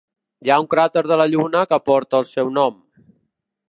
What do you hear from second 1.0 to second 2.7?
de la Lluna que porta el seu